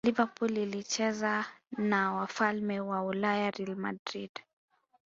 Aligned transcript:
liverpool 0.03 0.57
ilicheza 0.57 1.45
na 1.77 2.13
wafalme 2.13 2.79
wa 2.79 3.03
ulaya 3.03 3.51
real 3.51 3.75
madrid 3.75 4.31